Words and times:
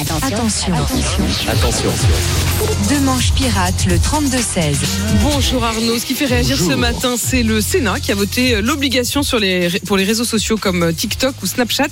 Attention, 0.00 0.74
attention. 0.74 1.24
Attention. 1.48 1.90
Deux 2.88 2.98
manches 3.00 3.32
pirates, 3.32 3.86
le 3.86 3.94
32-16. 3.94 4.74
Bonjour 5.22 5.62
Arnaud. 5.64 5.98
Ce 6.00 6.04
qui 6.04 6.14
fait 6.14 6.26
réagir 6.26 6.58
ce 6.58 6.74
matin, 6.74 7.14
c'est 7.16 7.44
le 7.44 7.60
Sénat 7.60 8.00
qui 8.00 8.10
a 8.10 8.16
voté 8.16 8.60
l'obligation 8.60 9.22
sur 9.22 9.38
les, 9.38 9.68
pour 9.86 9.96
les 9.96 10.02
réseaux 10.02 10.24
sociaux 10.24 10.56
comme 10.56 10.92
TikTok 10.92 11.36
ou 11.42 11.46
Snapchat 11.46 11.86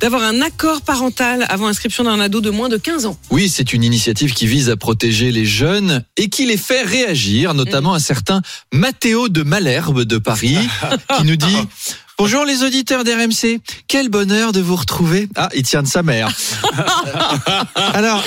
d'avoir 0.00 0.24
un 0.24 0.42
accord 0.42 0.82
parental 0.82 1.46
avant 1.48 1.68
inscription 1.68 2.04
d'un 2.04 2.20
ado 2.20 2.42
de 2.42 2.50
moins 2.50 2.68
de 2.68 2.76
15 2.76 3.06
ans. 3.06 3.16
Oui, 3.30 3.48
c'est 3.48 3.72
une 3.72 3.82
initiative 3.82 4.34
qui 4.34 4.46
vise 4.46 4.68
à 4.68 4.76
protéger 4.76 5.32
les 5.32 5.46
jeunes 5.46 6.04
et 6.18 6.28
qui 6.28 6.44
les 6.44 6.58
fait 6.58 6.82
réagir, 6.82 7.54
notamment 7.54 7.94
un 7.94 7.98
certain 7.98 8.42
Mathéo 8.74 9.30
de 9.30 9.42
Malherbe 9.42 10.02
de 10.02 10.18
Paris, 10.18 10.58
qui 11.16 11.24
nous 11.24 11.36
dit 11.36 11.56
Bonjour 12.18 12.44
les 12.44 12.64
auditeurs 12.64 13.04
d'RMC, 13.04 13.60
quel 13.86 14.08
bonheur 14.08 14.50
de 14.52 14.60
vous 14.60 14.74
retrouver. 14.74 15.28
Ah, 15.36 15.48
il 15.54 15.62
tient 15.62 15.84
de 15.84 15.88
sa 15.88 16.02
mère. 16.02 16.28
Alors, 17.94 18.24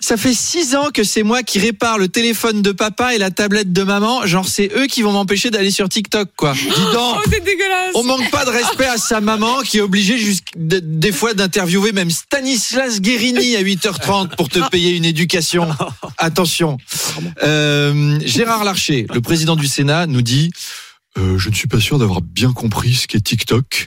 ça 0.00 0.16
fait 0.16 0.32
six 0.32 0.74
ans 0.74 0.88
que 0.92 1.04
c'est 1.04 1.22
moi 1.22 1.42
qui 1.42 1.58
répare 1.58 1.98
le 1.98 2.08
téléphone 2.08 2.62
de 2.62 2.72
papa 2.72 3.14
et 3.14 3.18
la 3.18 3.30
tablette 3.30 3.70
de 3.70 3.82
maman. 3.82 4.24
Genre, 4.26 4.48
c'est 4.48 4.70
eux 4.76 4.86
qui 4.86 5.02
vont 5.02 5.12
m'empêcher 5.12 5.50
d'aller 5.50 5.70
sur 5.70 5.90
TikTok, 5.90 6.30
quoi. 6.36 6.54
Dis 6.54 6.64
donc. 6.94 7.18
Oh, 7.18 7.20
c'est 7.30 7.44
dégueulasse. 7.44 7.92
On 7.94 8.02
manque 8.04 8.30
pas 8.30 8.46
de 8.46 8.50
respect 8.50 8.86
à 8.86 8.96
sa 8.96 9.20
maman 9.20 9.60
qui 9.60 9.76
est 9.76 9.82
obligée 9.82 10.18
de- 10.56 10.80
des 10.82 11.12
fois 11.12 11.34
d'interviewer 11.34 11.92
même 11.92 12.10
Stanislas 12.10 13.00
Guérini 13.02 13.56
à 13.56 13.62
8h30 13.62 14.36
pour 14.36 14.48
te 14.48 14.66
payer 14.70 14.92
une 14.96 15.04
éducation. 15.04 15.68
Attention. 16.18 16.78
Euh, 17.42 18.18
Gérard 18.24 18.64
Larcher, 18.64 19.06
le 19.12 19.20
président 19.20 19.54
du 19.56 19.66
Sénat, 19.68 20.06
nous 20.06 20.22
dit 20.22 20.50
euh, 21.16 21.38
je 21.38 21.48
ne 21.48 21.54
suis 21.54 21.68
pas 21.68 21.80
sûr 21.80 21.98
d'avoir 21.98 22.20
bien 22.22 22.52
compris 22.52 22.94
ce 22.94 23.06
qu'est 23.06 23.20
TikTok. 23.20 23.86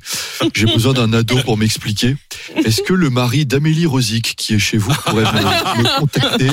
J'ai 0.53 0.65
besoin 0.65 0.93
d'un 0.93 1.11
ado 1.11 1.37
pour 1.43 1.57
m'expliquer. 1.57 2.15
Est-ce 2.55 2.81
que 2.81 2.93
le 2.93 3.09
mari 3.09 3.45
d'Amélie 3.45 3.85
Rosic, 3.85 4.35
qui 4.37 4.53
est 4.53 4.59
chez 4.59 4.77
vous, 4.77 4.93
pourrait 5.05 5.23
me, 5.23 5.83
me 5.83 5.99
contacter? 5.99 6.49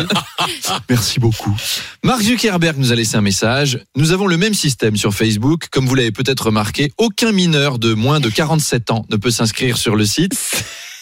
Merci 0.90 1.20
beaucoup. 1.20 1.54
Mark 2.02 2.22
Zuckerberg 2.22 2.76
nous 2.78 2.90
a 2.90 2.96
laissé 2.96 3.16
un 3.16 3.20
message. 3.20 3.84
Nous 3.94 4.10
avons 4.12 4.26
le 4.26 4.36
même 4.36 4.54
système 4.54 4.96
sur 4.96 5.14
Facebook. 5.14 5.68
Comme 5.70 5.86
vous 5.86 5.94
l'avez 5.94 6.12
peut-être 6.12 6.46
remarqué, 6.46 6.92
aucun 6.98 7.30
mineur 7.30 7.78
de 7.78 7.94
moins 7.94 8.18
de 8.18 8.28
47 8.28 8.90
ans 8.90 9.06
ne 9.10 9.16
peut 9.16 9.30
s'inscrire 9.30 9.76
sur 9.76 9.94
le 9.94 10.04
site. 10.04 10.34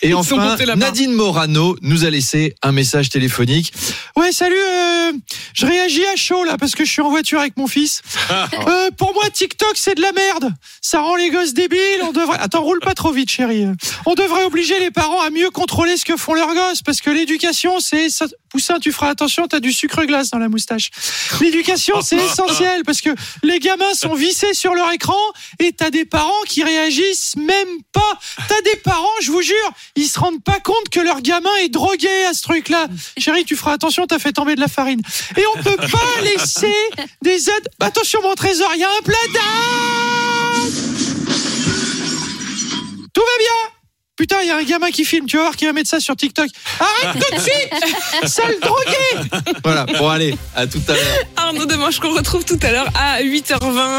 Et 0.02 0.14
enfin. 0.14 0.56
Nadine 0.76 1.12
Morano 1.12 1.76
nous 1.80 2.04
a 2.04 2.10
laissé 2.10 2.54
un 2.62 2.72
message 2.72 3.08
téléphonique. 3.08 3.72
Ouais, 4.16 4.32
salut, 4.32 4.56
euh, 4.56 5.12
je 5.54 5.64
réagis 5.64 6.04
à 6.06 6.16
chaud 6.16 6.44
là 6.44 6.56
parce 6.58 6.74
que 6.74 6.84
je 6.84 6.90
suis 6.90 7.02
en 7.02 7.10
voiture 7.10 7.38
avec 7.38 7.56
mon 7.56 7.66
fils. 7.66 8.02
Euh, 8.30 8.90
pour 8.96 9.14
moi, 9.14 9.30
TikTok, 9.30 9.72
c'est 9.74 9.94
de 9.94 10.02
la 10.02 10.12
merde. 10.12 10.52
Ça 10.80 11.00
rend 11.00 11.16
les 11.16 11.30
gosses 11.30 11.54
débiles. 11.54 11.78
On 12.02 12.12
devrait. 12.12 12.38
Attends, 12.40 12.62
roule 12.62 12.80
pas 12.80 12.94
trop 12.94 13.12
vite, 13.12 13.30
chérie. 13.30 13.66
On 14.04 14.14
devrait 14.14 14.44
obliger 14.44 14.78
les 14.80 14.90
parents 14.90 15.20
à 15.20 15.30
mieux 15.30 15.50
contrôler 15.50 15.96
ce 15.96 16.04
que 16.04 16.16
font 16.16 16.34
leurs 16.34 16.54
gosses 16.54 16.82
parce 16.82 17.00
que 17.00 17.10
l'éducation, 17.10 17.78
c'est. 17.80 18.08
Poussin, 18.52 18.78
tu 18.78 18.92
feras 18.92 19.08
attention, 19.08 19.48
t'as 19.48 19.60
du 19.60 19.72
sucre 19.72 20.04
glace 20.04 20.28
dans 20.28 20.38
la 20.38 20.50
moustache. 20.50 20.90
L'éducation, 21.40 22.02
c'est 22.02 22.16
essentiel 22.26 22.82
parce 22.84 23.00
que 23.00 23.08
les 23.42 23.60
gamins 23.60 23.94
sont 23.94 24.14
vissés 24.14 24.52
sur 24.52 24.74
leur 24.74 24.92
écran 24.92 25.16
et 25.58 25.72
t'as 25.72 25.88
des 25.88 26.04
parents 26.04 26.42
qui 26.46 26.62
réagissent 26.62 27.34
même 27.36 27.82
pas. 27.92 28.18
T'as 28.48 28.60
des 28.60 28.76
parents, 28.76 29.08
je 29.22 29.30
vous 29.30 29.40
jure, 29.40 29.72
ils 29.96 30.06
se 30.06 30.18
rendent 30.18 30.42
pas 30.42 30.60
compte 30.60 30.88
que 30.90 31.00
leur 31.00 31.20
gamin 31.20 31.54
est 31.62 31.68
drogué 31.68 32.24
à 32.28 32.32
ce 32.32 32.42
truc-là. 32.42 32.86
Chérie, 33.18 33.44
tu 33.44 33.56
feras 33.56 33.72
attention, 33.72 34.06
t'as 34.06 34.18
fait 34.18 34.32
tomber 34.32 34.54
de 34.54 34.60
la 34.60 34.68
farine. 34.68 35.00
Et 35.36 35.42
on 35.54 35.62
peut 35.62 35.76
pas 35.76 36.22
laisser 36.22 36.74
des 37.22 37.50
aides. 37.50 37.68
Attention, 37.80 38.20
mon 38.22 38.34
trésor, 38.34 38.70
il 38.74 38.80
y 38.80 38.84
a 38.84 38.88
un 38.88 39.02
plat 39.02 39.16
Tout 43.12 43.20
va 43.20 43.38
bien 43.38 43.72
Putain, 44.16 44.36
il 44.42 44.48
y 44.48 44.50
a 44.50 44.56
un 44.56 44.62
gamin 44.62 44.90
qui 44.90 45.04
filme, 45.04 45.26
tu 45.26 45.36
vas 45.36 45.44
voir 45.44 45.56
qui 45.56 45.64
va 45.64 45.72
mettre 45.72 45.88
ça 45.88 45.98
sur 45.98 46.14
TikTok. 46.14 46.46
Arrête 46.78 47.24
tout 47.24 47.34
de 47.34 47.40
suite 47.40 48.28
Sale 48.28 48.60
drogué 48.60 49.28
Voilà, 49.64 49.86
bon 49.86 50.08
allez, 50.08 50.36
à 50.54 50.66
tout 50.66 50.82
à 50.86 50.92
l'heure. 50.92 51.18
Arnaud 51.36 51.64
Demanche 51.64 51.98
qu'on 51.98 52.14
retrouve 52.14 52.44
tout 52.44 52.58
à 52.62 52.70
l'heure 52.70 52.88
à 52.94 53.22
8h20. 53.22 53.90